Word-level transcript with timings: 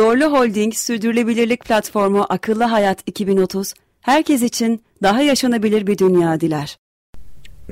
Zorlu 0.00 0.24
Holding 0.32 0.74
Sürdürülebilirlik 0.74 1.64
Platformu 1.64 2.26
Akıllı 2.28 2.64
Hayat 2.64 2.98
2030, 3.06 3.74
herkes 4.00 4.42
için 4.42 4.82
daha 5.02 5.22
yaşanabilir 5.22 5.86
bir 5.86 5.98
dünya 5.98 6.40
diler. 6.40 6.78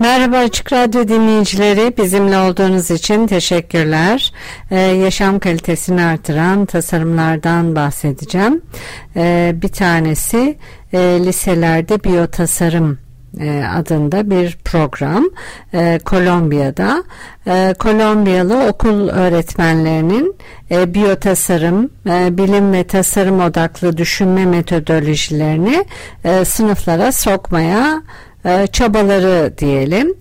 Merhaba 0.00 0.36
Açık 0.36 0.72
Radyo 0.72 1.09
dinleyicileri, 1.09 1.96
bizimle 1.96 2.38
olduğunuz 2.38 2.91
için 2.91 3.27
teşekkürler. 3.27 4.33
Ee, 4.70 4.77
yaşam 4.80 5.38
kalitesini 5.38 6.02
artıran 6.02 6.66
tasarımlardan 6.66 7.77
bahsedeceğim. 7.77 8.62
Ee, 9.16 9.52
bir 9.62 9.69
tanesi 9.69 10.58
e, 10.92 10.98
liselerde 10.98 12.05
biyotasarım 12.05 12.98
adında 13.77 14.30
bir 14.30 14.59
program 14.64 15.24
e, 15.74 15.98
Kolombiya'da 16.05 17.05
e, 17.47 17.75
Kolombiyalı 17.78 18.66
okul 18.69 19.08
öğretmenlerinin 19.08 20.36
e, 20.70 20.94
biyotasarım, 20.94 21.91
e, 22.06 22.39
bilim 22.39 22.72
ve 22.72 22.84
tasarım 22.84 23.41
odaklı 23.41 23.97
düşünme 23.97 24.47
metodolojilerini 24.47 25.84
e, 26.25 26.44
sınıflara 26.44 27.12
sokmaya 27.12 28.02
e, 28.44 28.67
çabaları 28.67 29.58
diyelim. 29.58 30.14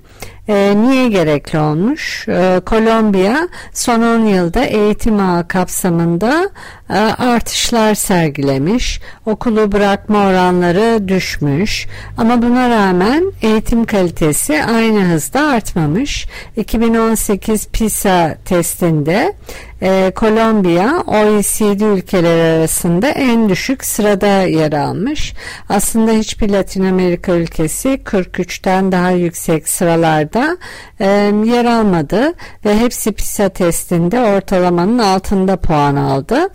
E, 0.47 0.73
niye 0.77 1.09
gerekli 1.09 1.59
olmuş? 1.59 2.27
E, 2.27 2.61
Kolombiya 2.65 3.47
son 3.73 4.01
10 4.01 4.25
yılda 4.25 4.63
eğitim 4.65 5.19
ağı 5.19 5.47
kapsamında 5.47 6.49
e, 6.89 6.93
artışlar 6.97 7.95
sergilemiş. 7.95 9.01
Okulu 9.25 9.71
bırakma 9.71 10.27
oranları 10.27 11.07
düşmüş. 11.07 11.87
Ama 12.17 12.41
buna 12.41 12.69
rağmen 12.69 13.23
eğitim 13.41 13.85
kalitesi 13.85 14.63
aynı 14.63 14.99
hızda 15.01 15.41
artmamış. 15.41 16.27
2018 16.57 17.67
PISA 17.67 18.37
testinde 18.45 19.33
e, 19.81 20.11
Kolombiya 20.15 21.03
OECD 21.07 21.81
ülkeleri 21.81 22.57
arasında 22.57 23.07
en 23.07 23.49
düşük 23.49 23.85
sırada 23.85 24.27
yer 24.41 24.73
almış. 24.73 25.33
Aslında 25.69 26.11
hiçbir 26.11 26.49
Latin 26.49 26.85
Amerika 26.85 27.31
ülkesi 27.31 27.89
43'ten 27.89 28.91
daha 28.91 29.11
yüksek 29.11 29.69
sıralarda 29.69 30.57
e, 30.99 31.07
yer 31.45 31.65
almadı 31.65 32.33
ve 32.65 32.79
hepsi 32.79 33.11
PISA 33.11 33.49
testinde 33.49 34.19
ortalamanın 34.19 34.99
altında 34.99 35.57
puan 35.57 35.95
aldı. 35.95 36.49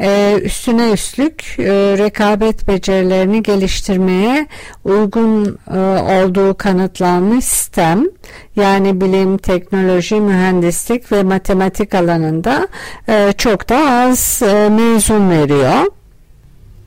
Ee, 0.00 0.40
üstüne 0.42 0.92
üstlük 0.92 1.58
e, 1.58 1.64
rekabet 1.98 2.68
becerilerini 2.68 3.42
geliştirmeye 3.42 4.46
uygun 4.84 5.58
e, 5.74 5.78
olduğu 6.22 6.56
kanıtlanmış 6.56 7.44
STEM 7.44 8.10
yani 8.56 9.00
bilim, 9.00 9.38
teknoloji, 9.38 10.20
mühendislik 10.20 11.12
ve 11.12 11.22
matematik 11.22 11.94
alanında 11.94 12.68
e, 13.08 13.32
çok 13.38 13.68
da 13.68 13.76
az 13.76 14.42
e, 14.42 14.68
mezun 14.68 15.30
veriyor. 15.30 15.99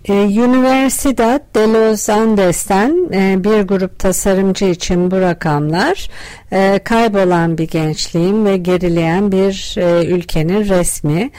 E, 0.09 0.13
Universidad 0.13 1.41
de 1.55 1.67
los 1.67 2.09
Andes'ten 2.09 3.09
e, 3.13 3.43
bir 3.43 3.61
grup 3.61 3.99
tasarımcı 3.99 4.65
için 4.65 5.11
bu 5.11 5.21
rakamlar 5.21 6.09
e, 6.51 6.79
kaybolan 6.83 7.57
bir 7.57 7.67
gençliğin 7.67 8.45
ve 8.45 8.57
gerileyen 8.57 9.31
bir 9.31 9.75
ülkenin 10.05 10.69
resmi. 10.69 11.31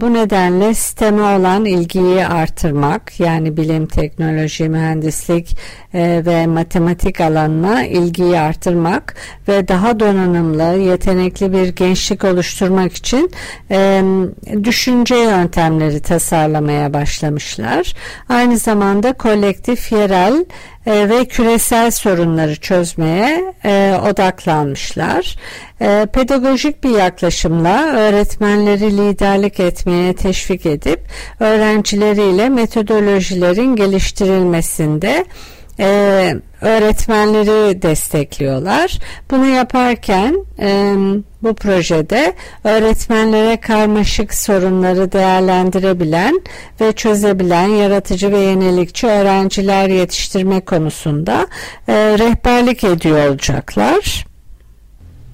Bu 0.00 0.14
nedenle 0.14 0.74
sisteme 0.74 1.22
olan 1.22 1.64
ilgiyi 1.64 2.26
artırmak 2.26 3.20
yani 3.20 3.56
bilim, 3.56 3.86
teknoloji, 3.86 4.68
mühendislik 4.68 5.56
ve 5.94 6.46
matematik 6.46 7.20
alanına 7.20 7.84
ilgiyi 7.84 8.38
artırmak 8.38 9.14
ve 9.48 9.68
daha 9.68 10.00
donanımlı, 10.00 10.78
yetenekli 10.78 11.52
bir 11.52 11.68
gençlik 11.68 12.24
oluşturmak 12.24 12.92
için 12.92 13.30
düşünce 14.64 15.16
yöntemleri 15.16 16.00
tasarlamaya 16.00 16.92
başlamışlar. 16.94 17.79
Aynı 18.28 18.58
zamanda 18.58 19.12
kolektif, 19.12 19.92
yerel 19.92 20.44
e, 20.86 21.08
ve 21.08 21.24
küresel 21.24 21.90
sorunları 21.90 22.56
çözmeye 22.56 23.54
e, 23.64 23.98
odaklanmışlar. 24.10 25.36
E, 25.80 26.06
pedagojik 26.12 26.84
bir 26.84 26.90
yaklaşımla 26.90 27.86
öğretmenleri 27.86 28.96
liderlik 28.96 29.60
etmeye 29.60 30.14
teşvik 30.14 30.66
edip 30.66 31.00
öğrencileriyle 31.40 32.48
metodolojilerin 32.48 33.76
geliştirilmesinde 33.76 35.24
e, 35.80 36.34
öğretmenleri 36.60 37.82
destekliyorlar. 37.82 38.98
Bunu 39.30 39.46
yaparken 39.46 40.44
e, 40.58 40.94
bu 41.42 41.54
projede 41.54 42.32
öğretmenlere 42.64 43.56
karmaşık 43.56 44.34
sorunları 44.34 45.12
değerlendirebilen 45.12 46.40
ve 46.80 46.92
çözebilen 46.92 47.68
yaratıcı 47.68 48.32
ve 48.32 48.38
yenilikçi 48.38 49.06
öğrenciler 49.06 49.88
yetiştirme 49.88 50.60
konusunda 50.60 51.46
e, 51.88 51.94
rehberlik 51.94 52.84
ediyor 52.84 53.28
olacaklar. 53.28 54.26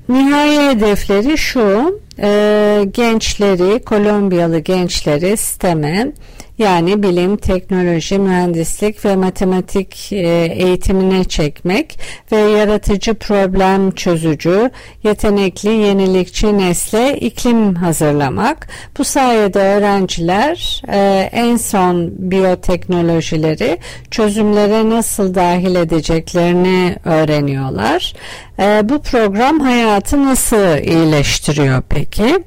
Nihai 0.09 0.69
hedefleri 0.69 1.39
şu, 1.39 2.01
e, 2.19 2.85
gençleri, 2.91 3.85
Kolombiyalı 3.85 4.59
gençleri 4.59 5.37
STEM'e 5.37 6.13
yani 6.59 7.03
bilim, 7.03 7.37
teknoloji, 7.37 8.19
mühendislik 8.19 9.05
ve 9.05 9.17
matematik 9.17 10.13
e, 10.13 10.45
eğitimine 10.45 11.25
çekmek 11.25 11.99
ve 12.33 12.37
yaratıcı 12.37 13.15
problem 13.15 13.91
çözücü, 13.91 14.71
yetenekli, 15.03 15.71
yenilikçi 15.71 16.59
nesle 16.59 17.19
iklim 17.19 17.75
hazırlamak. 17.75 18.69
Bu 18.99 19.05
sayede 19.05 19.59
öğrenciler 19.59 20.83
e, 20.89 21.31
en 21.33 21.57
son 21.57 22.13
biyoteknolojileri 22.19 23.79
çözümlere 24.11 24.91
nasıl 24.91 25.35
dahil 25.35 25.75
edeceklerini 25.75 26.97
öğreniyorlar. 27.05 28.15
E, 28.59 28.89
bu 28.89 29.03
program 29.03 29.61
hayatı 29.61 30.25
nasıl 30.25 30.79
iyileştiriyor 30.79 31.83
peki? 31.89 32.39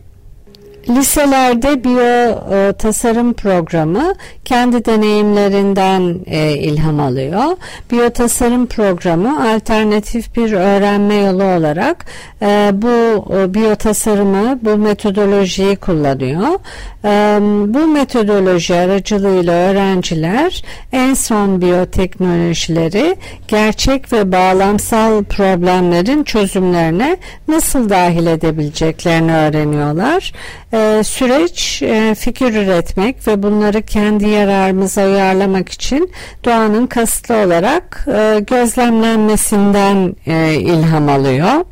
Liselerde 0.89 1.83
biyo 1.83 2.31
e, 2.53 2.73
tasarım 2.73 3.33
programı 3.33 4.15
kendi 4.49 4.85
deneyimlerinden 4.85 6.19
e, 6.25 6.51
ilham 6.51 6.99
alıyor. 6.99 7.43
Biyo 7.91 8.09
tasarım 8.09 8.65
programı 8.65 9.53
alternatif 9.53 10.35
bir 10.35 10.53
öğrenme 10.53 11.15
yolu 11.15 11.43
olarak 11.43 12.05
e, 12.41 12.71
bu 12.73 13.25
e, 13.35 13.53
biyo 13.53 13.75
tasarımı, 13.75 14.59
bu 14.61 14.77
metodolojiyi 14.77 15.75
kullanıyor. 15.75 16.47
E, 17.05 17.09
bu 17.73 17.87
metodoloji 17.87 18.75
aracılığıyla 18.75 19.53
öğrenciler 19.53 20.63
en 20.91 21.13
son 21.13 21.61
biyoteknolojileri 21.61 23.15
gerçek 23.47 24.13
ve 24.13 24.31
bağlamsal 24.31 25.23
problemlerin 25.23 26.23
çözümlerine 26.23 27.17
nasıl 27.47 27.89
dahil 27.89 28.27
edebileceklerini 28.27 29.33
öğreniyorlar. 29.33 30.33
E, 30.73 31.03
süreç 31.03 31.81
e, 31.81 32.15
fikir 32.15 32.53
üretmek 32.53 33.27
ve 33.27 33.43
bunları 33.43 33.81
kendi 33.81 34.38
yararımıza 34.39 35.05
uyarlamak 35.05 35.69
için 35.69 36.11
doğanın 36.45 36.87
kasıtlı 36.87 37.35
olarak 37.35 38.07
e, 38.07 38.39
gözlemlenmesinden 38.39 40.15
e, 40.27 40.53
ilham 40.53 41.09
alıyor. 41.09 41.65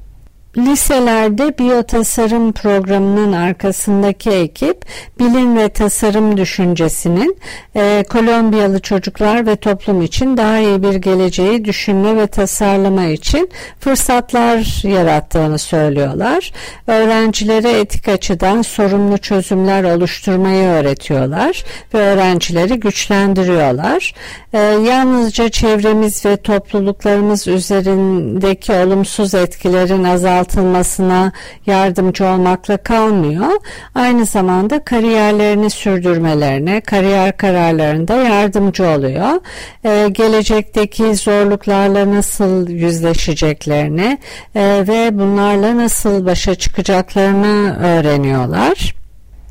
Liselerde 0.57 1.57
biyotasarım 1.57 2.51
programının 2.51 3.33
arkasındaki 3.33 4.29
ekip 4.29 4.85
bilim 5.19 5.57
ve 5.57 5.69
tasarım 5.69 6.37
düşüncesinin 6.37 7.37
e, 7.75 8.03
Kolombiyalı 8.09 8.79
çocuklar 8.79 9.47
ve 9.47 9.55
toplum 9.55 10.01
için 10.01 10.37
daha 10.37 10.57
iyi 10.57 10.83
bir 10.83 10.95
geleceği 10.95 11.65
düşünme 11.65 12.15
ve 12.17 12.27
tasarlama 12.27 13.05
için 13.05 13.49
fırsatlar 13.79 14.87
yarattığını 14.87 15.59
söylüyorlar. 15.59 16.51
Öğrencilere 16.87 17.79
etik 17.79 18.07
açıdan 18.07 18.61
sorumlu 18.61 19.17
çözümler 19.17 19.83
oluşturmayı 19.95 20.67
öğretiyorlar 20.67 21.63
ve 21.93 21.97
öğrencileri 21.97 22.79
güçlendiriyorlar. 22.79 24.13
E, 24.53 24.59
yalnızca 24.59 25.49
çevremiz 25.49 26.25
ve 26.25 26.37
topluluklarımız 26.37 27.47
üzerindeki 27.47 28.71
olumsuz 28.71 29.35
etkilerin 29.35 30.03
azaltılması 30.03 30.46
boşaltılmasına 30.47 31.31
yardımcı 31.65 32.25
olmakla 32.25 32.77
kalmıyor. 32.77 33.51
Aynı 33.95 34.25
zamanda 34.25 34.83
kariyerlerini 34.83 35.69
sürdürmelerine, 35.69 36.81
kariyer 36.81 37.37
kararlarında 37.37 38.15
yardımcı 38.15 38.87
oluyor. 38.87 39.41
Ee, 39.85 40.09
gelecekteki 40.11 41.15
zorluklarla 41.15 42.15
nasıl 42.15 42.69
yüzleşeceklerini 42.69 44.17
e, 44.55 44.83
ve 44.87 45.19
bunlarla 45.19 45.77
nasıl 45.77 46.25
başa 46.25 46.55
çıkacaklarını 46.55 47.77
öğreniyorlar 47.83 48.96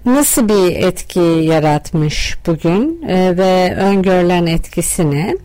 nasıl 0.06 0.48
bir 0.48 0.76
etki 0.76 1.20
yaratmış 1.20 2.38
bugün 2.46 3.02
e, 3.08 3.36
ve 3.36 3.76
öngörülen 3.76 4.46
etkisini? 4.46 5.36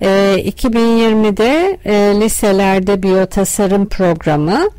E, 0.00 0.06
2020'de 0.48 1.78
e, 1.84 2.20
liselerde 2.20 3.02
biyotasarım 3.02 3.88
programı 3.88 4.70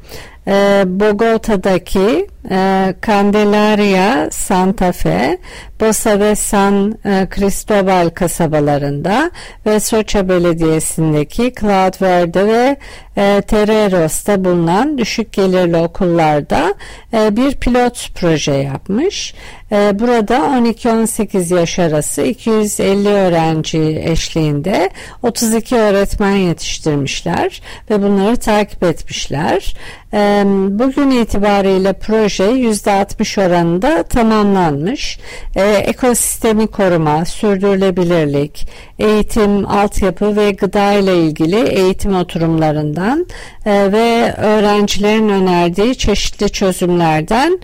e, 0.47 0.83
Bogota'daki 0.85 2.27
e, 2.51 2.93
Candelaria, 3.05 4.31
Santa 4.31 4.91
Fe, 4.91 5.37
Bosa 5.79 6.19
ve 6.19 6.35
San 6.35 6.97
e, 7.05 7.27
Cristobal 7.35 8.09
kasabalarında 8.09 9.31
ve 9.65 9.79
Soça 9.79 10.29
Belediyesi'ndeki 10.29 11.53
Cloud 11.59 12.01
Verde 12.01 12.47
ve 12.47 12.77
e, 13.17 13.41
Tereros'ta 13.41 14.45
bulunan 14.45 14.97
düşük 14.97 15.31
gelirli 15.31 15.77
okullarda 15.77 16.73
e, 17.13 17.35
bir 17.35 17.55
pilot 17.55 18.09
proje 18.15 18.53
yapmış. 18.53 19.33
E, 19.71 19.99
burada 19.99 20.37
12-18 20.37 21.55
yaş 21.59 21.79
arası 21.79 22.21
250 22.21 23.09
öğrenci 23.09 24.01
eşliğinde 24.05 24.89
32 25.23 25.75
öğretmen 25.75 26.35
yetiştirmişler 26.35 27.61
ve 27.89 28.01
bunları 28.03 28.37
takip 28.37 28.83
etmişler. 28.83 29.75
E, 30.13 30.43
bugün 30.69 31.11
itibariyle 31.11 31.93
proje 31.93 32.28
%60 32.37 33.47
oranında 33.47 34.03
tamamlanmış. 34.03 35.19
E, 35.55 35.63
ekosistemi 35.63 36.67
koruma, 36.67 37.25
sürdürülebilirlik, 37.25 38.67
eğitim, 38.99 39.67
altyapı 39.67 40.35
ve 40.35 40.51
gıda 40.51 40.93
ile 40.93 41.17
ilgili 41.17 41.67
eğitim 41.67 42.15
oturumlarından 42.15 43.25
e, 43.65 43.91
ve 43.91 44.33
öğrencilerin 44.37 45.29
önerdiği 45.29 45.95
çeşitli 45.95 46.49
çözümlerden 46.49 47.59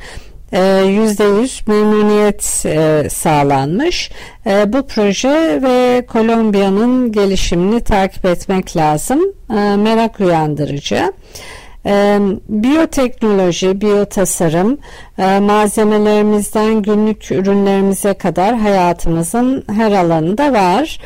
%100 0.56 1.61
e, 1.69 1.71
memnuniyet 1.71 2.65
e, 2.65 3.09
sağlanmış. 3.09 4.11
E, 4.45 4.73
bu 4.73 4.88
proje 4.88 5.59
ve 5.61 6.06
Kolombiya'nın 6.06 7.11
gelişimini 7.11 7.83
takip 7.83 8.25
etmek 8.25 8.77
lazım. 8.77 9.21
Merak 9.77 10.19
uyandırıcı. 10.19 11.13
Biyoteknoloji, 12.49 13.81
biyotasarım, 13.81 14.77
malzemelerimizden 15.17 16.81
günlük 16.81 17.31
ürünlerimize 17.31 18.13
kadar 18.13 18.55
hayatımızın 18.55 19.63
her 19.73 19.91
alanında 19.91 20.53
var. 20.53 20.99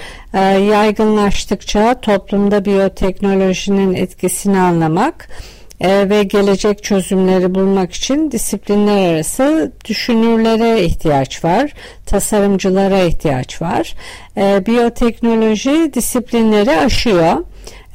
Yaygınlaştıkça 0.70 2.02
toplumda 2.02 2.66
biyoteknolojinin 2.66 3.94
etkisini 3.94 4.60
anlamak, 4.60 5.30
e, 5.82 6.10
ve 6.10 6.24
gelecek 6.24 6.84
çözümleri 6.84 7.56
bulmak 7.56 7.94
için 7.94 8.32
disiplinler 8.32 9.14
arası 9.14 9.72
düşünürlere 9.86 10.84
ihtiyaç 10.84 11.44
var, 11.44 11.74
tasarımcılara 12.06 13.00
ihtiyaç 13.00 13.62
var. 13.62 13.96
E, 14.38 14.66
biyoteknoloji 14.66 15.92
disiplinleri 15.94 16.72
aşıyor. 16.72 17.46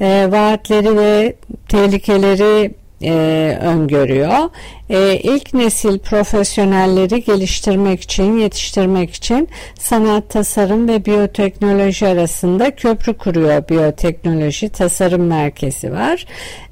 E, 0.01 0.27
vaatleri 0.31 0.97
ve 0.97 1.35
tehlikeleri 1.69 2.73
e, 3.03 3.57
öngörüyor. 3.61 4.49
E, 4.89 5.19
ilk 5.23 5.53
nesil 5.53 5.99
profesyonelleri 5.99 7.23
geliştirmek 7.23 8.01
için, 8.01 8.37
yetiştirmek 8.37 9.13
için 9.13 9.49
sanat, 9.79 10.29
tasarım 10.29 10.87
ve 10.87 11.05
biyoteknoloji 11.05 12.07
arasında 12.07 12.75
köprü 12.75 13.13
kuruyor. 13.13 13.69
Biyoteknoloji 13.69 14.69
Tasarım 14.69 15.27
Merkezi 15.27 15.91
var. 15.91 16.25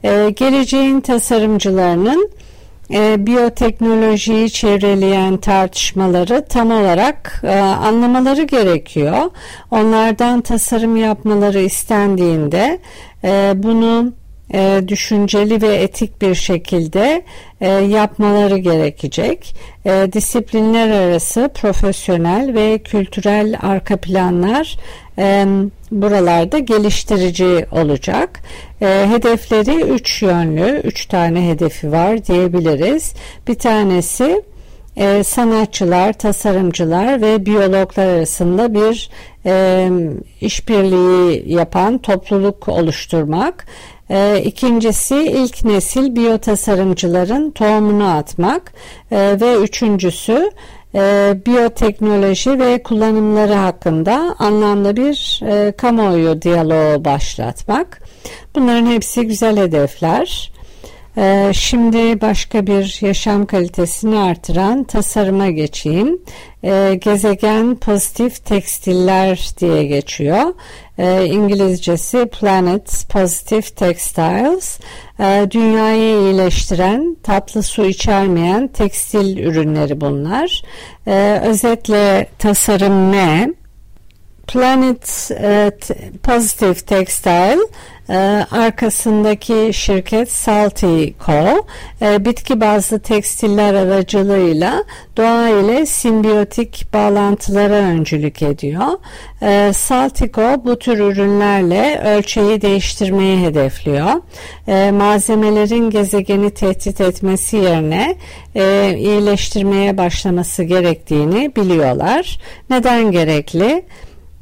E, 0.04 0.30
geleceğin 0.30 1.02
tasarımcılarının 1.02 2.30
e, 2.94 3.26
biyoteknolojiyi 3.26 4.50
çevreleyen 4.50 5.38
tartışmaları 5.38 6.46
tam 6.50 6.72
olarak 6.72 7.42
e, 7.44 7.60
anlamaları 7.60 8.44
gerekiyor. 8.44 9.32
Onlardan 9.72 10.42
tasarım 10.42 10.98
yapmaları 10.98 11.60
istendiğinde 11.60 12.80
e, 13.24 13.54
bunu 13.56 14.14
e, 14.54 14.82
düşünceli 14.88 15.62
ve 15.62 15.76
etik 15.76 16.22
bir 16.22 16.36
şekilde 16.36 17.24
e, 17.62 17.70
yapmaları 17.70 18.58
gerekecek. 18.58 19.56
E, 19.86 20.14
disiplinler 20.14 20.90
arası 20.90 21.50
profesyonel 21.54 22.54
ve 22.54 22.78
kültürel 22.78 23.58
arka 23.62 23.98
planlar 23.98 24.78
buralarda 25.92 26.60
geliştirici 26.60 27.66
olacak. 27.72 28.42
Hedefleri 28.80 29.82
üç 29.82 30.22
yönlü, 30.22 30.82
üç 30.84 31.06
tane 31.06 31.50
hedefi 31.50 31.92
var 31.92 32.26
diyebiliriz. 32.26 33.14
Bir 33.48 33.56
tanesi 33.56 34.44
e, 34.98 35.24
sanatçılar, 35.24 36.14
tasarımcılar 36.14 37.22
ve 37.22 37.46
biyologlar 37.46 38.08
arasında 38.08 38.74
bir 38.74 39.10
e, 39.46 39.90
işbirliği 40.42 41.54
yapan 41.54 41.98
topluluk 41.98 42.70
oluşturmak. 42.70 43.66
E, 44.10 44.42
ikincisi 44.46 45.16
ilk 45.16 45.66
nesil 45.66 46.16
biyotasarımcıların 46.16 47.52
tohumunu 47.52 48.08
atmak 48.08 48.74
e, 49.12 49.38
ve 49.42 49.56
üçüncüsü 49.56 50.52
e, 50.96 51.34
biyoteknoloji 51.46 52.60
ve 52.60 52.84
kullanımları 52.84 53.54
hakkında 53.54 54.36
anlamlı 54.40 54.96
bir 54.96 55.42
e, 55.48 55.72
kamuoyu 55.72 56.42
diyaloğu 56.42 57.06
başlatmak. 57.06 58.02
Bunların 58.56 58.86
hepsi 58.86 59.28
güzel 59.28 59.58
hedefler. 59.58 60.53
Ee, 61.18 61.52
şimdi 61.54 62.22
başka 62.22 62.68
bir 62.68 62.98
yaşam 63.02 63.46
kalitesini 63.46 64.20
artıran 64.20 64.84
tasarıma 64.84 65.50
geçeyim. 65.50 66.22
Ee, 66.64 67.00
gezegen 67.02 67.76
pozitif 67.76 68.46
tekstiller 68.46 69.50
diye 69.60 69.84
geçiyor. 69.84 70.54
Ee, 70.98 71.26
İngilizcesi 71.26 72.26
Planet 72.26 73.06
Positive 73.10 73.62
Textiles. 73.62 74.80
Dünyayı 75.52 76.20
iyileştiren, 76.20 77.18
tatlı 77.24 77.64
su 77.64 77.86
içermeyen 77.86 78.68
tekstil 78.68 79.38
ürünleri 79.38 80.02
bunlar. 80.02 80.62
Özetle 81.42 82.28
tasarım 82.40 83.12
ne? 83.12 83.54
Planet 84.48 85.32
e, 85.32 85.72
Positive 86.24 86.74
Textile 86.74 87.60
e, 88.10 88.16
arkasındaki 88.52 89.70
şirket 89.74 90.32
Saltico 90.32 91.66
e, 92.02 92.26
bitki 92.26 92.62
bazlı 92.62 93.00
tekstiller 93.00 93.74
aracılığıyla 93.74 94.84
doğa 95.18 95.50
ile 95.50 95.86
simbiyotik 95.86 96.94
bağlantılara 96.94 97.76
öncülük 97.76 98.42
ediyor. 98.42 98.88
E, 99.42 99.74
Saltico 99.74 100.66
bu 100.66 100.80
tür 100.80 101.00
ürünlerle 101.00 102.02
ölçeği 102.06 102.62
değiştirmeyi 102.62 103.46
hedefliyor. 103.46 104.12
Malzemelerin 104.92 105.90
gezegeni 105.90 106.50
tehdit 106.50 107.02
etmesi 107.02 107.58
yerine 107.58 108.16
e, 108.56 108.96
iyileştirmeye 108.98 109.98
başlaması 109.98 110.64
gerektiğini 110.64 111.56
biliyorlar. 111.56 112.40
Neden 112.70 113.12
gerekli? 113.12 113.86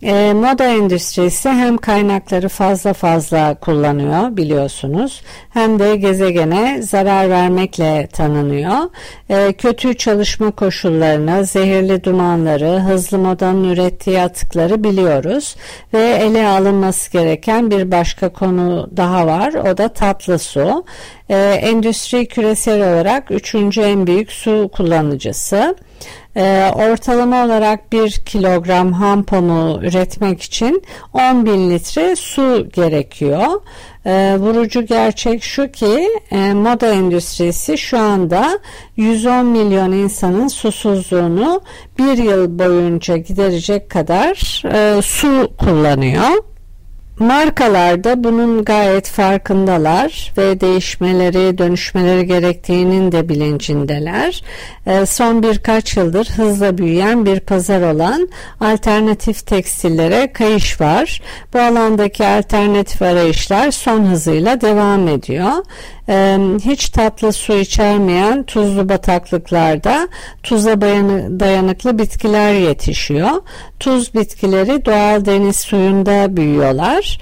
E, 0.04 0.34
moda 0.34 0.64
endüstrisi 0.64 1.50
hem 1.50 1.78
kaynakları 1.78 2.50
fazla 2.50 2.94
fazla 2.94 3.56
kullanıyor 3.56 4.38
biliyorsunuz 4.38 5.22
hem 5.50 5.80
de 5.80 5.96
gezegene 5.96 6.82
zarar 6.82 7.30
vermekle 7.30 8.08
tanınıyor. 8.14 8.78
E, 9.30 9.54
kötü 9.54 9.94
çalışma 9.94 10.52
koşullarını, 10.52 11.46
zehirli 11.46 12.04
dumanları, 12.04 12.80
hızlı 12.80 13.18
modanın 13.18 13.64
ürettiği 13.64 14.22
atıkları 14.22 14.84
biliyoruz 14.84 15.56
ve 15.94 16.04
ele 16.04 16.48
alınması 16.48 17.12
gereken 17.12 17.72
bir 17.72 17.92
başka 17.92 18.30
konu 18.30 18.90
daha 18.98 19.28
var 19.28 19.54
o 19.54 19.78
da 19.78 19.88
tatlı 19.88 20.40
su. 20.40 20.86
E, 21.30 21.38
endüstri 21.38 22.28
küresel 22.28 22.94
olarak 22.94 23.32
üçüncü 23.32 23.82
en 23.82 24.08
büyük 24.08 24.32
su 24.32 24.70
kullanıcısı. 24.74 25.76
E, 26.36 26.72
ortalama 26.76 27.46
olarak 27.46 27.92
1 27.92 28.12
kilogram 28.12 28.94
ham 28.94 29.24
pamuğu 29.24 29.80
üretmek 29.84 30.42
için 30.42 30.84
10 31.14 31.46
bin 31.46 31.70
litre 31.70 32.16
su 32.16 32.70
gerekiyor. 32.74 33.62
E, 34.06 34.36
vurucu 34.40 34.86
gerçek 34.86 35.44
şu 35.44 35.72
ki 35.72 36.10
e, 36.32 36.54
moda 36.54 36.94
endüstrisi 36.94 37.78
şu 37.78 38.00
anda 38.00 38.60
110 38.96 39.46
milyon 39.46 39.92
insanın 39.92 40.48
susuzluğunu 40.48 41.62
bir 41.98 42.18
yıl 42.18 42.60
boyunca 42.60 43.18
giderecek 43.18 43.90
kadar 43.90 44.64
e, 44.74 45.02
su 45.02 45.52
kullanıyor. 45.58 46.51
Markalar 47.22 48.04
da 48.04 48.24
bunun 48.24 48.66
gayet 48.66 49.10
farkındalar 49.10 50.34
ve 50.38 50.62
değişmeleri, 50.62 51.58
dönüşmeleri 51.58 52.28
gerektiğinin 52.28 53.12
de 53.12 53.30
bilincindeler. 53.30 54.44
Ee, 54.88 55.06
son 55.06 55.44
birkaç 55.44 55.98
yıldır 55.98 56.30
hızla 56.30 56.78
büyüyen 56.78 57.26
bir 57.26 57.40
pazar 57.40 57.94
olan 57.94 58.30
alternatif 58.60 59.48
tekstillere 59.48 60.34
kayış 60.34 60.82
var. 60.82 61.22
Bu 61.54 61.60
alandaki 61.60 62.26
alternatif 62.26 63.02
arayışlar 63.02 63.72
son 63.72 64.06
hızıyla 64.06 64.62
devam 64.62 65.08
ediyor. 65.08 65.54
Hiç 66.60 66.90
tatlı 66.90 67.34
su 67.34 67.54
içermeyen 67.54 68.44
tuzlu 68.44 68.90
bataklıklarda 68.90 70.08
tuza 70.44 70.82
dayanıklı 70.82 71.98
bitkiler 71.98 72.54
yetişiyor. 72.54 73.32
Tuz 73.80 74.14
bitkileri 74.14 74.86
doğal 74.86 75.26
deniz 75.26 75.56
suyunda 75.56 76.38
büyüyorlar. 76.38 77.20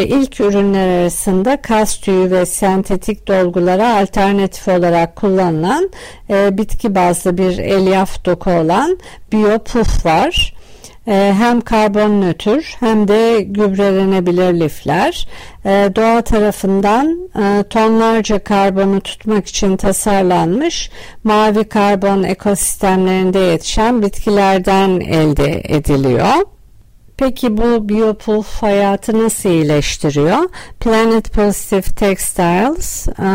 İlk 0.00 0.40
ürünler 0.40 1.00
arasında 1.00 1.62
kas 1.62 2.00
tüyü 2.00 2.30
ve 2.30 2.46
sentetik 2.46 3.28
dolgulara 3.28 3.96
alternatif 4.00 4.68
olarak 4.68 5.16
kullanılan 5.16 5.90
bitki 6.30 6.94
bazlı 6.94 7.38
bir 7.38 7.58
elyaf 7.58 8.24
doku 8.24 8.50
olan 8.50 8.98
biyopuf 9.32 10.06
var. 10.06 10.54
Ee, 11.08 11.34
hem 11.38 11.60
karbon 11.60 12.20
nötr 12.20 12.76
hem 12.80 13.08
de 13.08 13.40
gübrelenebilir 13.40 14.60
lifler. 14.60 15.28
Ee, 15.64 15.90
doğa 15.96 16.22
tarafından 16.22 17.30
e, 17.42 17.62
tonlarca 17.62 18.38
karbonu 18.38 19.00
tutmak 19.00 19.46
için 19.46 19.76
tasarlanmış 19.76 20.90
mavi 21.24 21.64
karbon 21.64 22.22
ekosistemlerinde 22.22 23.38
yetişen 23.38 24.02
bitkilerden 24.02 25.00
elde 25.00 25.62
ediliyor. 25.64 26.46
Peki 27.16 27.56
bu 27.56 27.88
biyopulf 27.88 28.62
hayatı 28.62 29.24
nasıl 29.24 29.48
iyileştiriyor? 29.48 30.38
Planet 30.80 31.32
Positive 31.32 31.82
Textiles 31.82 33.08
e, 33.08 33.30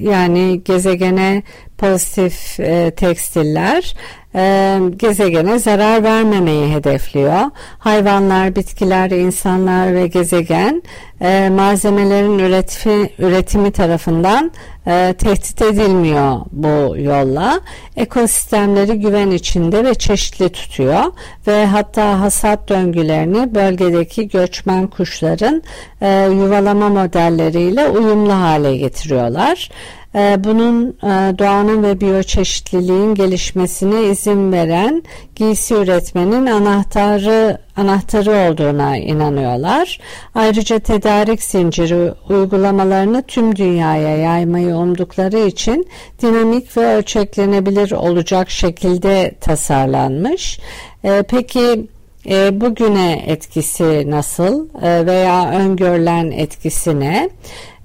yani 0.00 0.64
gezegene 0.64 1.42
pozitif 1.80 2.60
e, 2.60 2.90
tekstiller 2.90 3.94
e, 4.34 4.78
gezegene 4.96 5.58
zarar 5.58 6.02
vermemeyi 6.02 6.74
hedefliyor. 6.74 7.40
Hayvanlar, 7.78 8.56
bitkiler, 8.56 9.10
insanlar 9.10 9.94
ve 9.94 10.06
gezegen 10.06 10.82
e, 11.20 11.50
malzemelerin 11.50 12.38
üretimi, 12.38 13.10
üretimi 13.18 13.70
tarafından 13.70 14.52
e, 14.86 15.14
tehdit 15.18 15.62
edilmiyor 15.62 16.40
bu 16.52 16.96
yolla. 16.98 17.60
Ekosistemleri 17.96 19.00
güven 19.00 19.30
içinde 19.30 19.84
ve 19.84 19.94
çeşitli 19.94 20.48
tutuyor 20.48 21.04
ve 21.46 21.66
hatta 21.66 22.20
hasat 22.20 22.68
döngülerini 22.68 23.54
bölgedeki 23.54 24.28
göçmen 24.28 24.86
kuşların 24.86 25.62
e, 26.00 26.08
yuvalama 26.32 26.88
modelleriyle 26.88 27.88
uyumlu 27.88 28.32
hale 28.32 28.76
getiriyorlar. 28.76 29.70
Ee, 30.14 30.44
bunun 30.44 30.88
e, 30.88 31.38
doğanın 31.38 31.82
ve 31.82 32.00
biyoçeşitliliğin 32.00 33.14
gelişmesine 33.14 34.02
izin 34.02 34.52
veren 34.52 35.02
giysi 35.36 35.74
üretmenin 35.74 36.46
anahtarı 36.46 37.58
anahtarı 37.76 38.30
olduğuna 38.30 38.96
inanıyorlar. 38.96 40.00
Ayrıca 40.34 40.78
tedarik 40.78 41.42
zinciri 41.42 42.12
uygulamalarını 42.28 43.22
tüm 43.22 43.56
dünyaya 43.56 44.16
yaymayı 44.16 44.74
umdukları 44.74 45.38
için 45.38 45.86
dinamik 46.22 46.76
ve 46.76 46.86
ölçeklenebilir 46.86 47.92
olacak 47.92 48.50
şekilde 48.50 49.34
tasarlanmış. 49.40 50.60
Ee, 51.04 51.24
peki 51.28 51.86
e, 52.28 52.60
bugüne 52.60 53.24
etkisi 53.26 54.10
nasıl 54.10 54.68
e, 54.82 55.06
veya 55.06 55.50
öngörülen 55.50 56.30
etkisi 56.30 57.00
ne? 57.00 57.30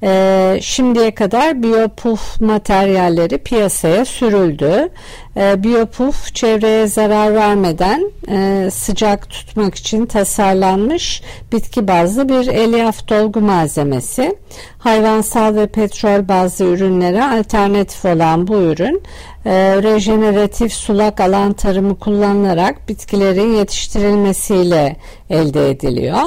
E, 0.06 0.60
şimdiye 0.62 1.16
kadar 1.16 1.64
biyopuf 1.64 2.42
materyalleri 2.42 3.38
piyasaya 3.38 4.06
sürüldü. 4.06 4.90
E, 5.38 5.64
biyopuf 5.64 6.36
çevreye 6.36 6.88
zarar 6.88 7.36
vermeden 7.36 8.12
e, 8.30 8.70
sıcak 8.72 9.30
tutmak 9.30 9.76
için 9.76 10.06
tasarlanmış 10.06 11.22
bitki 11.52 11.88
bazlı 11.88 12.30
bir 12.30 12.48
elyaf 12.48 13.08
dolgu 13.08 13.42
malzemesi. 13.42 14.36
Hayvansal 14.78 15.56
ve 15.56 15.68
petrol 15.68 16.28
bazlı 16.28 16.66
ürünlere 16.66 17.24
alternatif 17.24 18.06
olan 18.06 18.48
bu 18.48 18.56
ürün 18.56 19.04
e, 19.46 19.52
rejeneratif 19.84 20.74
sulak 20.74 21.20
alan 21.20 21.54
tarımı 21.54 22.00
kullanılarak 22.00 22.90
bitkilerin 22.90 23.54
yetiştirilmesiyle 23.54 24.96
elde 25.30 25.70
ediliyor. 25.70 26.24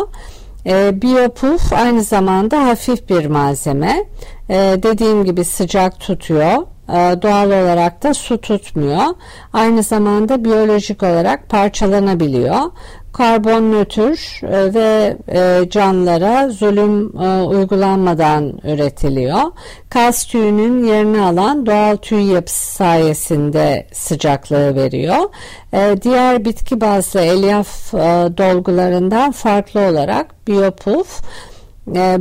E, 0.69 1.03
biyopuf 1.03 1.73
aynı 1.73 2.03
zamanda 2.03 2.65
hafif 2.65 3.09
bir 3.09 3.27
malzeme. 3.27 4.05
E, 4.49 4.55
dediğim 4.83 5.25
gibi 5.25 5.45
sıcak 5.45 6.01
tutuyor. 6.01 6.63
E, 6.89 7.23
doğal 7.23 7.47
olarak 7.47 8.03
da 8.03 8.15
su 8.15 8.41
tutmuyor. 8.41 9.05
Aynı 9.53 9.83
zamanda 9.83 10.45
biyolojik 10.45 11.03
olarak 11.03 11.49
parçalanabiliyor 11.49 12.61
karbon 13.12 13.73
nötr 13.73 14.45
e, 14.47 14.75
ve 14.75 15.17
e, 15.29 15.71
canlılara 15.71 16.49
zulüm 16.49 17.23
e, 17.23 17.43
uygulanmadan 17.43 18.53
üretiliyor. 18.65 19.43
Kas 19.91 20.27
tüyünün 20.27 20.85
yerini 20.85 21.21
alan 21.21 21.67
doğal 21.67 21.97
tüy 21.97 22.33
yapısı 22.33 22.75
sayesinde 22.75 23.87
sıcaklığı 23.93 24.75
veriyor. 24.75 25.19
Diğer 26.03 26.45
bitki 26.45 26.81
bazlı 26.81 27.21
elyaf 27.21 27.93
dolgularından 28.38 29.33
farklı 29.33 29.81
olarak 29.81 30.47
biyopuf 30.47 31.21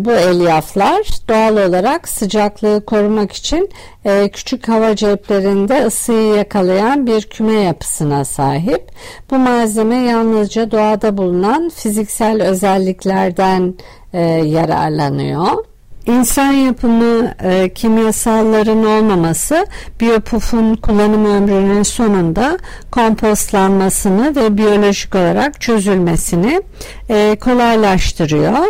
bu 0.05 0.11
elyaflar 0.11 1.07
doğal 1.29 1.69
olarak 1.69 2.09
sıcaklığı 2.09 2.85
korumak 2.85 3.31
için 3.31 3.69
e, 4.05 4.29
küçük 4.29 4.67
hava 4.67 4.95
ceplerinde 4.95 5.85
ısıyı 5.85 6.35
yakalayan 6.35 7.07
bir 7.07 7.21
küme 7.21 7.53
yapısına 7.53 8.25
sahip. 8.25 8.91
Bu 9.31 9.37
malzeme 9.37 9.95
yalnızca 9.95 10.71
doğada 10.71 11.17
bulunan 11.17 11.69
fiziksel 11.69 12.43
özelliklerden 12.43 13.73
e, 14.13 14.21
yararlanıyor. 14.27 15.63
İnsan 16.07 16.51
yapımı 16.51 17.33
e, 17.43 17.73
kimyasalların 17.73 18.85
olmaması 18.85 19.67
biyopufun 19.99 20.75
kullanım 20.75 21.25
ömrünün 21.25 21.83
sonunda 21.83 22.57
kompostlanmasını 22.91 24.35
ve 24.35 24.57
biyolojik 24.57 25.15
olarak 25.15 25.61
çözülmesini 25.61 26.61
e, 27.09 27.37
kolaylaştırıyor 27.39 28.65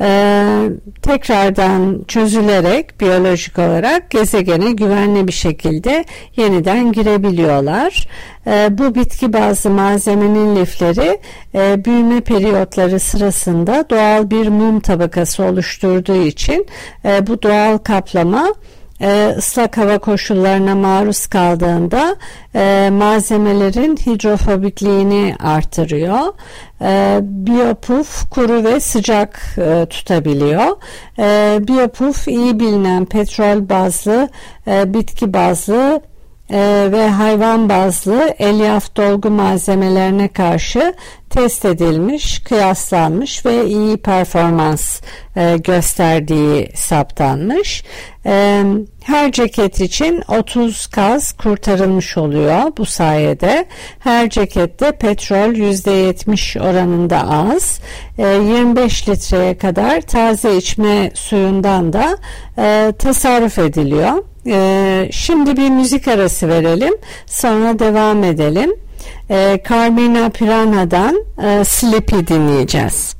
e, 0.00 0.68
tekrardan 1.02 2.04
çözülerek 2.08 3.00
biyolojik 3.00 3.58
olarak 3.58 4.10
gezegene 4.10 4.72
güvenli 4.72 5.28
bir 5.28 5.32
şekilde 5.32 6.04
yeniden 6.36 6.92
girebiliyorlar. 6.92 8.08
E, 8.46 8.78
bu 8.78 8.94
bitki 8.94 9.32
bazı 9.32 9.70
malzemenin 9.70 10.56
lifleri 10.56 11.18
e, 11.54 11.84
büyüme 11.84 12.20
periyotları 12.20 13.00
sırasında 13.00 13.84
doğal 13.90 14.30
bir 14.30 14.48
mum 14.48 14.80
tabakası 14.80 15.44
oluşturduğu 15.44 16.22
için 16.22 16.66
e, 17.04 17.26
bu 17.26 17.42
doğal 17.42 17.78
kaplama 17.78 18.54
e, 19.00 19.34
ıslak 19.38 19.76
hava 19.78 19.98
koşullarına 19.98 20.74
maruz 20.74 21.26
kaldığında 21.26 22.16
e, 22.54 22.90
malzemelerin 22.92 23.96
hidrofobikliğini 23.96 25.34
artırıyor. 25.40 26.34
E, 26.82 27.18
biyopuf 27.22 28.30
kuru 28.30 28.64
ve 28.64 28.80
sıcak 28.80 29.56
e, 29.58 29.86
tutabiliyor. 29.90 30.76
E, 31.18 31.58
biyopuf 31.68 32.28
iyi 32.28 32.60
bilinen 32.60 33.04
petrol 33.04 33.68
bazlı, 33.68 34.28
e, 34.66 34.94
bitki 34.94 35.32
bazlı 35.32 36.00
e, 36.50 36.88
ve 36.92 37.08
hayvan 37.08 37.68
bazlı 37.68 38.34
elyaf 38.38 38.96
dolgu 38.96 39.30
malzemelerine 39.30 40.28
karşı 40.28 40.94
test 41.30 41.64
edilmiş, 41.64 42.38
kıyaslanmış 42.38 43.46
ve 43.46 43.66
iyi 43.66 43.96
performans 43.96 45.00
e, 45.36 45.56
gösterdiği 45.56 46.70
saptanmış. 46.74 47.84
E, 48.26 48.62
her 49.04 49.32
ceket 49.32 49.80
için 49.80 50.22
30 50.28 50.86
kaz 50.86 51.32
kurtarılmış 51.32 52.16
oluyor 52.16 52.76
bu 52.78 52.86
sayede. 52.86 53.66
Her 53.98 54.30
cekette 54.30 54.92
petrol 54.92 55.54
%70 55.54 56.60
oranında 56.60 57.30
az. 57.30 57.80
E, 58.18 58.26
25 58.26 59.08
litreye 59.08 59.58
kadar 59.58 60.00
taze 60.00 60.56
içme 60.56 61.10
suyundan 61.14 61.92
da 61.92 62.18
e, 62.58 62.92
tasarruf 62.98 63.58
ediliyor. 63.58 64.22
E, 64.46 65.08
şimdi 65.12 65.56
bir 65.56 65.70
müzik 65.70 66.08
arası 66.08 66.48
verelim. 66.48 66.94
Sonra 67.26 67.78
devam 67.78 68.24
edelim. 68.24 68.76
E, 69.30 69.60
Carmina 69.68 70.28
Piranha'dan 70.28 71.24
e, 71.42 71.64
Sleepy 71.64 72.16
dinleyeceğiz. 72.26 73.15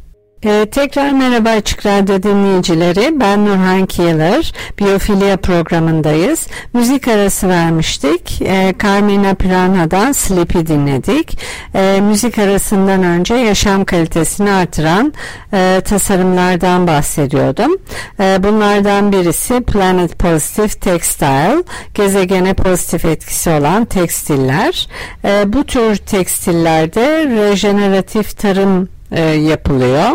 Ee, 0.47 0.67
tekrar 0.71 1.11
merhaba 1.11 1.49
Açık 1.49 1.87
Radyo 1.87 2.23
dinleyicileri. 2.23 3.21
Ben 3.21 3.47
Nurhan 3.47 3.87
Kiyılır. 3.87 4.53
Biyofilya 4.79 5.37
programındayız. 5.37 6.47
Müzik 6.73 7.09
arası 7.09 7.49
vermiştik. 7.49 8.43
Ee, 8.43 8.75
Carmina 8.83 9.35
Piranha'dan 9.35 10.13
Sleepy 10.13 10.59
dinledik. 10.59 11.39
Ee, 11.75 12.01
müzik 12.01 12.39
arasından 12.39 13.03
önce 13.03 13.35
yaşam 13.35 13.85
kalitesini 13.85 14.51
artıran 14.51 15.13
e, 15.53 15.81
tasarımlardan 15.85 16.87
bahsediyordum. 16.87 17.77
Ee, 18.21 18.39
bunlardan 18.43 19.13
birisi 19.13 19.61
Planet 19.61 20.19
Positive 20.19 20.69
Textile. 20.69 21.63
Gezegene 21.95 22.55
pozitif 22.55 23.05
etkisi 23.05 23.51
olan 23.51 23.85
tekstiller. 23.85 24.89
Ee, 25.25 25.53
bu 25.53 25.65
tür 25.65 25.97
tekstillerde 25.97 27.27
rejeneratif 27.27 28.39
tarım 28.39 28.89
e, 29.13 29.21
yapılıyor 29.23 30.11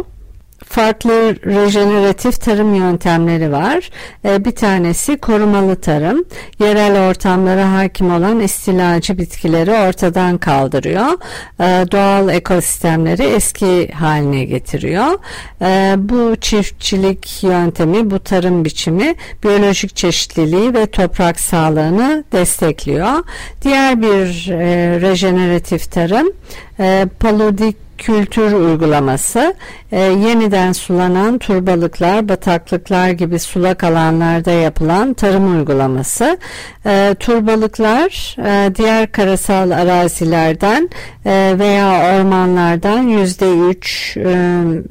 farklı 0.72 1.36
rejeneratif 1.46 2.42
tarım 2.42 2.76
yöntemleri 2.76 3.52
var. 3.52 3.90
E, 4.26 4.46
bir 4.46 4.52
tanesi 4.52 5.18
korumalı 5.18 5.76
tarım. 5.76 6.24
Yerel 6.60 7.10
ortamlara 7.10 7.74
hakim 7.74 8.14
olan 8.14 8.40
istilacı 8.40 9.18
bitkileri 9.18 9.72
ortadan 9.72 10.38
kaldırıyor. 10.38 11.12
E, 11.60 11.92
doğal 11.92 12.30
ekosistemleri 12.30 13.24
eski 13.24 13.92
haline 13.92 14.44
getiriyor. 14.44 15.20
E, 15.62 15.96
bu 15.98 16.36
çiftçilik 16.36 17.44
yöntemi, 17.44 18.12
bu 18.12 18.20
tarım 18.20 18.66
biçimi 18.66 19.16
biyolojik 19.44 19.96
çeşitliliği 19.96 20.74
ve 20.74 20.86
toprak 20.86 21.40
sağlığını 21.40 22.24
destekliyor. 22.32 23.24
Diğer 23.62 24.02
bir 24.02 24.50
e, 24.52 25.02
rejeneratif 25.02 25.92
tarım 25.92 26.32
e, 26.80 27.06
palodik 27.20 27.91
kültür 28.02 28.54
uygulaması 28.54 29.54
e, 29.92 30.00
yeniden 30.00 30.72
sulanan 30.72 31.38
turbalıklar, 31.38 32.30
bataklıklar 32.30 33.10
gibi 33.10 33.40
sulak 33.40 33.84
alanlarda 33.84 34.52
yapılan 34.52 35.14
tarım 35.14 35.58
uygulaması. 35.58 36.38
E, 36.86 37.16
turbalıklar 37.20 38.36
e, 38.46 38.76
diğer 38.76 39.12
karasal 39.12 39.72
arazilerden 39.72 40.90
e, 41.26 41.56
veya 41.60 42.16
ormanlardan 42.16 43.02
yüzde 43.02 43.58
üç 43.70 44.18
e, 44.18 44.24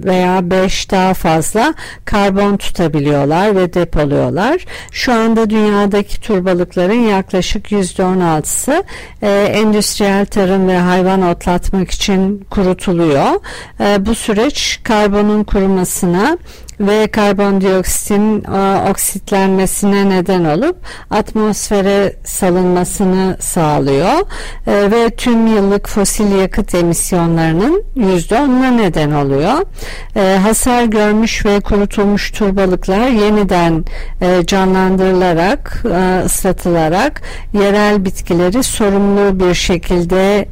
veya 0.05 0.51
beş 0.51 0.91
daha 0.91 1.15
fazla 1.15 1.75
karbon 2.05 2.57
tutabiliyorlar 2.57 3.57
ve 3.57 3.75
depoluyorlar. 3.75 4.65
Şu 4.93 5.13
anda 5.13 5.51
dünyadaki 5.51 6.21
turbalıkların 6.21 7.09
yaklaşık 7.09 7.73
yüzde 7.73 8.05
on 8.05 8.21
altısı 8.21 8.85
e, 9.23 9.31
endüstriyel 9.31 10.27
tarım 10.27 10.69
ve 10.69 10.79
hayvan 10.79 11.23
otlatmak 11.23 11.91
için 11.91 12.47
kurutuluyor. 12.51 13.00
E, 13.81 14.07
bu 14.07 14.15
süreç 14.15 14.81
karbonun 14.85 15.45
kurumasına 15.45 16.39
ve 16.81 17.07
karbondioksitin 17.07 18.45
e, 18.45 18.91
oksitlenmesine 18.91 20.09
neden 20.09 20.45
olup 20.45 20.77
atmosfere 21.11 22.17
salınmasını 22.25 23.37
sağlıyor 23.41 24.21
e, 24.67 24.91
ve 24.91 25.11
tüm 25.11 25.47
yıllık 25.47 25.89
fosil 25.89 26.39
yakıt 26.39 26.75
emisyonlarının 26.75 27.83
%10'una 27.97 28.77
neden 28.77 29.11
oluyor. 29.11 29.63
E, 30.17 30.39
hasar 30.43 30.85
görmüş 30.85 31.47
ve 31.47 31.61
kurutulmuş 31.61 32.31
turbalıklar 32.31 33.09
yeniden 33.09 33.85
e, 34.21 34.47
canlandırılarak, 34.47 35.83
e, 35.85 36.25
ıslatılarak 36.25 37.23
yerel 37.53 38.05
bitkileri 38.05 38.63
sorumlu 38.63 39.41
bir 39.41 39.55
şekilde 39.55 40.49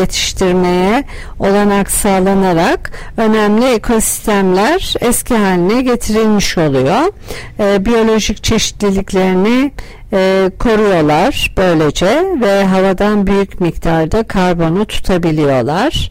yetiştirmeye 0.00 1.04
olanak 1.38 1.90
sağlanarak 1.90 2.90
önemli 3.16 3.64
ekosistemler 3.64 4.94
eski 5.00 5.36
haline 5.36 5.67
haline 5.68 5.82
getirilmiş 5.82 6.58
oluyor. 6.58 7.12
E, 7.60 7.84
biyolojik 7.84 8.44
çeşitliliklerini 8.44 9.72
e, 10.12 10.50
koruyorlar 10.58 11.54
böylece 11.56 12.24
ve 12.40 12.64
havadan 12.64 13.26
büyük 13.26 13.60
miktarda 13.60 14.22
karbonu 14.22 14.84
tutabiliyorlar. 14.84 16.10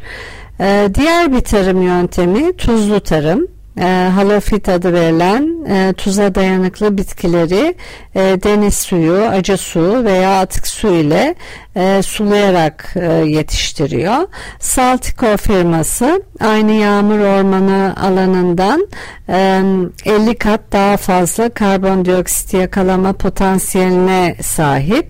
E, 0.59 0.89
diğer 0.95 1.33
bir 1.33 1.39
tarım 1.41 1.81
yöntemi 1.81 2.57
tuzlu 2.57 2.99
tarım 2.99 3.47
e, 3.79 4.10
halofit 4.15 4.69
adı 4.69 4.93
verilen 4.93 5.65
e, 5.69 5.93
tuza 5.93 6.36
dayanıklı 6.36 6.98
bitkileri 6.98 7.75
e, 8.15 8.19
deniz 8.19 8.75
suyu, 8.75 9.22
acı 9.22 9.57
su 9.57 10.05
veya 10.05 10.40
atık 10.40 10.68
su 10.68 10.87
ile 10.87 11.35
e, 11.75 12.01
sulayarak 12.01 12.94
e, 12.96 13.13
yetiştiriyor. 13.13 14.27
Saltiko 14.59 15.37
firması 15.37 16.24
aynı 16.40 16.72
yağmur 16.72 17.20
ormanı 17.20 17.96
alanından 18.01 18.87
e, 19.29 19.61
50 20.05 20.35
kat 20.35 20.61
daha 20.72 20.98
fazla 20.98 21.50
karbondioksit 21.50 22.53
yakalama 22.53 23.13
potansiyeline 23.13 24.35
sahip. 24.42 25.07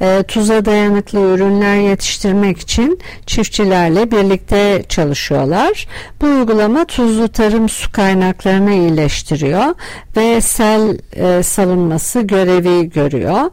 E, 0.00 0.22
tuza 0.22 0.64
dayanıklı 0.64 1.20
ürünler 1.20 1.76
yetiştirmek 1.76 2.58
için 2.58 3.00
çiftçilerle 3.26 4.10
birlikte 4.10 4.82
çalışıyorlar. 4.88 5.86
Bu 6.20 6.26
uygulama 6.26 6.84
tuzlu 6.84 7.28
tarım 7.28 7.68
su 7.68 7.92
kaynaklarını 8.08 8.72
iyileştiriyor 8.72 9.74
ve 10.16 10.40
sel 10.40 10.98
e, 11.12 11.42
salınması 11.42 12.20
görevi 12.20 12.90
görüyor. 12.90 13.50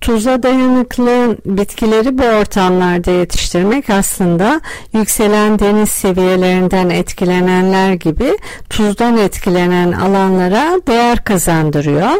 Tuza 0.00 0.42
dayanıklı 0.42 1.36
bitkileri 1.46 2.18
bu 2.18 2.22
ortamlarda 2.22 3.10
yetiştirmek 3.10 3.90
aslında 3.90 4.60
yükselen 4.92 5.58
deniz 5.58 5.88
seviyelerinden 5.88 6.90
etkilenenler 6.90 7.92
gibi 7.92 8.38
tuzdan 8.70 9.16
etkilenen 9.16 9.92
alanlara 9.92 10.80
değer 10.86 11.24
kazandırıyor. 11.24 12.10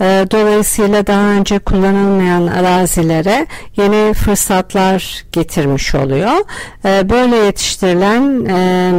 Ee, 0.00 0.26
dolayısıyla 0.30 1.06
daha 1.06 1.22
önce 1.22 1.58
kullanılmayan 1.58 2.46
arazilere 2.46 3.46
yeni 3.76 4.14
fırsatlar 4.14 5.24
getirmiş 5.32 5.94
oluyor. 5.94 6.36
Ee, 6.84 7.10
böyle 7.10 7.36
yetiştirilen 7.36 8.44
e, 8.44 8.92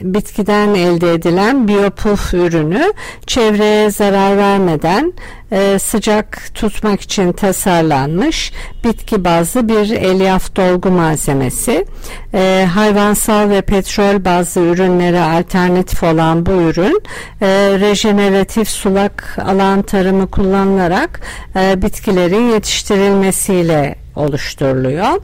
bitkiden 0.00 0.74
elde 0.74 1.12
edilen 1.12 1.68
biyopuf 1.68 2.34
ürünü 2.34 2.92
çevreye 3.26 3.90
zarar 3.90 4.36
vermeden 4.36 5.12
e, 5.52 5.78
sıcak 5.78 6.54
tutmak 6.54 7.00
için 7.00 7.32
tasarlanmış 7.32 8.52
bitki 8.84 9.24
bazlı 9.24 9.68
bir 9.68 9.90
elyaf 9.90 10.56
dolgu 10.56 10.90
malzemesi. 10.90 11.86
E, 12.34 12.68
hayvansal 12.74 13.50
ve 13.50 13.62
petrol 13.62 14.24
bazlı 14.24 14.60
ürünlere 14.60 15.20
alternatif 15.20 16.02
olan 16.02 16.46
bu 16.46 16.50
ürün 16.50 17.02
e, 17.40 17.46
rejeneratif 17.80 18.68
sulak 18.68 19.38
alan 19.46 19.82
tarımı 19.82 20.30
kullanılarak 20.30 21.20
e, 21.56 21.82
bitkilerin 21.82 22.50
yetiştirilmesiyle 22.50 23.96
oluşturuluyor. 24.16 25.20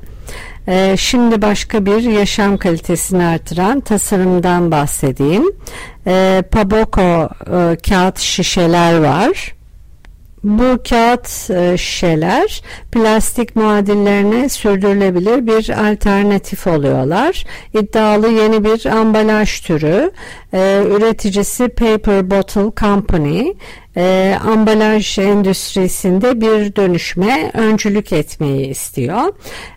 Ee, 0.68 0.96
şimdi 0.98 1.42
başka 1.42 1.86
bir 1.86 2.02
yaşam 2.02 2.56
kalitesini 2.56 3.24
artıran 3.24 3.80
tasarımdan 3.80 4.70
bahsedeyim. 4.70 5.52
Ee, 6.06 6.42
Paboko 6.50 7.02
e, 7.02 7.76
kağıt 7.88 8.18
şişeler 8.18 8.98
var. 8.98 9.54
Bu 10.44 10.78
kağıt 10.88 11.50
e, 11.50 11.76
şişeler 11.78 12.62
plastik 12.92 13.56
muadillerine 13.56 14.48
sürdürülebilir 14.48 15.46
bir 15.46 15.90
alternatif 15.90 16.66
oluyorlar. 16.66 17.44
İddialı 17.74 18.28
yeni 18.28 18.64
bir 18.64 18.86
ambalaj 18.86 19.60
türü. 19.60 20.12
Ee, 20.54 20.82
üreticisi 20.90 21.68
Paper 21.68 22.30
Bottle 22.30 22.70
Company 22.80 23.52
e, 23.96 24.36
ambalaj 24.44 25.18
endüstrisinde 25.18 26.40
bir 26.40 26.76
dönüşme 26.76 27.50
öncülük 27.54 28.12
etmeyi 28.12 28.66
istiyor. 28.66 29.34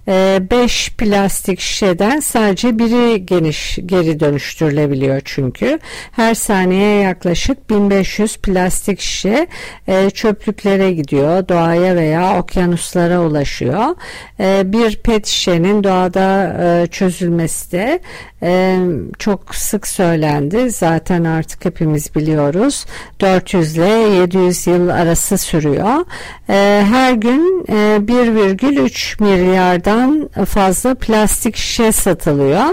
5 0.08 0.90
e, 0.90 0.92
plastik 0.98 1.60
şişeden 1.60 2.20
sadece 2.20 2.80
biri 2.80 3.26
geniş 3.26 3.80
geri 3.86 4.20
dönüştürülebiliyor 4.20 5.22
çünkü. 5.26 5.80
Her 6.12 6.34
saniye 6.34 7.02
yaklaşık 7.02 7.70
1500 7.70 8.38
plastik 8.38 9.00
şişe 9.00 9.48
e, 9.88 10.10
çöplüklere 10.10 10.92
gidiyor. 10.92 11.48
Doğaya 11.48 11.96
veya 11.96 12.40
okyanuslara 12.40 13.22
ulaşıyor. 13.22 13.96
E, 14.40 14.62
bir 14.66 14.98
pet 14.98 15.28
şişenin 15.28 15.84
doğada 15.84 16.58
e, 16.64 16.88
çözülmesi 16.88 17.72
de 17.72 18.00
e, 18.44 18.80
çok 19.20 19.56
sık 19.56 19.88
söylendi. 19.88 20.70
Zaten 20.70 21.24
artık 21.24 21.66
hepimiz 21.66 22.16
biliyoruz. 22.16 22.86
400 23.22 23.78
ile 23.78 24.07
700 24.08 24.68
yıl 24.68 24.90
arası 24.90 25.38
sürüyor. 25.38 26.06
E, 26.50 26.84
her 26.92 27.14
gün 27.14 27.66
e, 27.70 27.74
1,3 27.74 29.24
milyardan 29.24 30.30
fazla 30.46 30.96
plastik 30.96 31.56
şişe 31.56 31.92
satılıyor. 31.92 32.66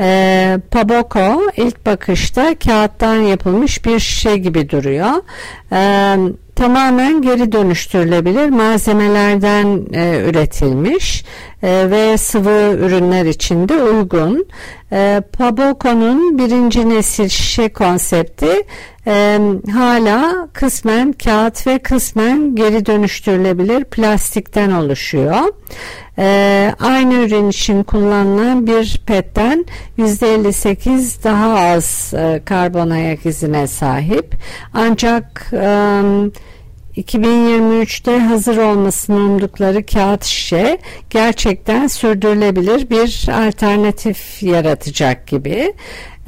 E, 0.00 0.58
Paboko 0.70 1.42
ilk 1.56 1.86
bakışta 1.86 2.54
kağıttan 2.58 3.16
yapılmış 3.16 3.84
bir 3.84 3.98
şişe 3.98 4.36
gibi 4.36 4.70
duruyor. 4.70 5.22
E, 5.72 6.16
tamamen 6.56 7.22
geri 7.22 7.52
dönüştürülebilir 7.52 8.48
malzemelerden 8.48 9.80
e, 9.92 10.22
üretilmiş 10.28 11.24
e, 11.62 11.90
ve 11.90 12.18
sıvı 12.18 12.76
ürünler 12.80 13.26
için 13.26 13.68
de 13.68 13.82
uygun. 13.82 14.46
E, 14.92 15.22
Paboko'nun 15.32 16.38
birinci 16.38 16.88
nesil 16.88 17.28
şişe 17.28 17.68
konsepti 17.68 18.62
e, 19.06 19.38
hala 19.72 20.48
kısmen 20.52 21.12
kağıt 21.12 21.66
ve 21.66 21.78
kısmen 21.78 22.54
geri 22.54 22.86
dönüştürülebilir 22.86 23.84
plastikten 23.84 24.70
oluşuyor. 24.70 25.54
E, 26.18 26.74
aynı 26.80 27.14
ürün 27.14 27.48
için 27.48 27.82
kullanılan 27.82 28.66
bir 28.66 29.00
petten 29.06 29.66
%58 29.98 31.24
daha 31.24 31.60
az 31.60 32.14
e, 32.14 32.40
karbon 32.44 32.90
ayak 32.90 33.26
izine 33.26 33.66
sahip. 33.66 34.34
Ancak 34.74 35.50
e, 35.52 36.02
2023'te 36.96 38.18
hazır 38.18 38.56
olmasını 38.56 39.16
umdukları 39.16 39.86
kağıt 39.86 40.24
şişe 40.24 40.78
gerçekten 41.10 41.86
sürdürülebilir 41.86 42.90
bir 42.90 43.28
alternatif 43.46 44.42
yaratacak 44.42 45.26
gibi. 45.26 45.72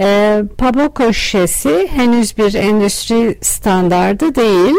E, 0.00 0.42
Paboko 0.58 1.12
şişesi 1.12 1.88
henüz 1.92 2.38
bir 2.38 2.54
endüstri 2.54 3.38
standardı 3.42 4.34
değil 4.34 4.74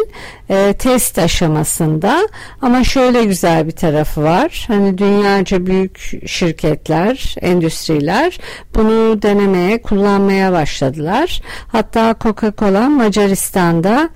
e, 0.49 0.73
test 0.73 1.19
aşamasında. 1.19 2.27
Ama 2.61 2.83
şöyle 2.83 3.23
güzel 3.23 3.67
bir 3.67 3.71
tarafı 3.71 4.23
var. 4.23 4.65
Hani 4.67 4.97
dünyaca 4.97 5.65
büyük 5.65 6.27
şirketler 6.27 7.35
endüstriler 7.41 8.39
bunu 8.75 9.21
denemeye 9.21 9.81
kullanmaya 9.81 10.51
başladılar. 10.51 11.41
Hatta 11.67 12.15
Coca-Cola 12.19 12.89
Macaristan'da 12.89 14.09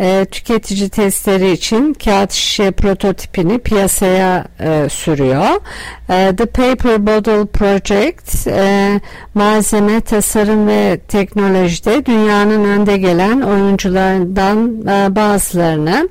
e, 0.00 0.26
tüketici 0.30 0.88
testleri 0.88 1.50
için 1.50 1.94
kağıt 1.94 2.32
şişe 2.32 2.70
prototipini 2.70 3.58
piyasaya 3.58 4.44
e, 4.60 4.88
sürüyor. 4.88 5.60
E, 6.10 6.36
The 6.36 6.46
Paper 6.46 7.06
Bottle 7.06 7.46
Project 7.46 8.46
e, 8.46 9.00
malzeme 9.34 10.00
tasarım 10.00 10.49
ve 10.66 11.00
teknolojide 11.08 12.06
dünyanın 12.06 12.64
önde 12.64 12.96
gelen 12.96 13.40
oyuncularından 13.40 14.86
e, 14.88 15.16
bazılarını 15.16 16.08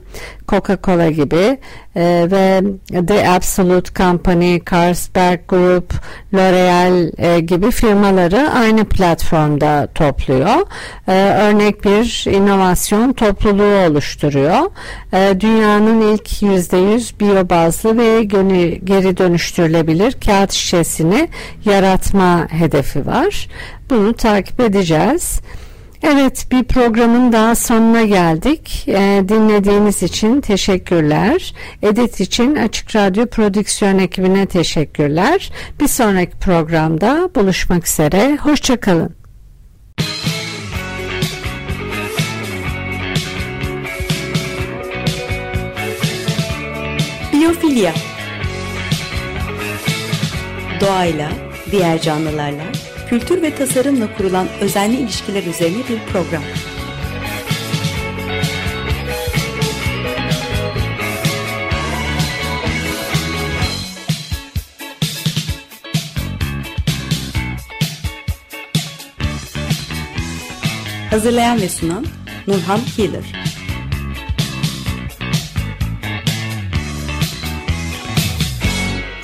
Coca-Cola 0.50 1.10
gibi 1.10 1.60
e, 1.96 2.28
ve 2.32 2.62
The 3.08 3.30
Absolute 3.30 3.94
Company, 3.94 4.60
Carlsberg 4.72 5.40
Group, 5.48 5.94
L'Oreal 6.34 7.12
e, 7.18 7.40
gibi 7.40 7.72
firmaları 7.72 8.50
aynı 8.52 8.86
platformda 8.86 9.88
topluyor. 9.96 10.68
E, 11.08 11.14
örnek 11.14 11.84
bir 11.86 12.26
inovasyon 12.32 13.14
topluluğu 13.14 13.90
oluşturuyor. 13.90 14.72
E, 15.14 15.40
dünyanın 15.40 16.02
ilk 16.02 16.42
%100 16.42 17.20
biyobazlı 17.20 17.98
ve 17.98 18.24
geri 18.84 19.18
dönüştürülebilir 19.18 20.12
kağıt 20.26 20.52
şişesini 20.52 21.30
yaratma 21.66 22.48
hedefi 22.50 23.06
var. 23.06 23.48
Bunu 23.90 24.14
takip 24.14 24.60
edeceğiz. 24.60 25.42
Evet 26.04 26.48
bir 26.52 26.64
programın 26.64 27.32
daha 27.32 27.56
sonuna 27.56 28.04
geldik. 28.04 28.86
Ee, 28.88 29.24
dinlediğiniz 29.30 30.04
için 30.04 30.42
teşekkürler. 30.42 31.54
Edit 31.82 32.20
için 32.20 32.56
Açık 32.56 32.96
Radyo 32.96 33.26
Prodüksiyon 33.26 34.00
ekibine 34.00 34.46
teşekkürler. 34.46 35.52
Bir 35.80 35.88
sonraki 35.88 36.38
programda 36.38 37.30
buluşmak 37.36 37.88
üzere. 37.88 38.38
Hoşçakalın. 38.38 39.16
Biyofilya 47.34 47.94
Doğayla, 50.82 51.30
diğer 51.72 52.02
canlılarla 52.02 52.64
kültür 53.10 53.42
ve 53.42 53.56
tasarımla 53.56 54.18
kurulan 54.18 54.48
özenli 54.62 54.96
ilişkiler 54.96 55.44
üzerine 55.44 55.78
bir 55.78 56.00
program. 56.12 56.44
Hazırlayan 71.10 71.62
ve 71.62 71.70
sunan 71.70 72.06
Nurhan 72.48 72.80
Killer. 72.96 73.39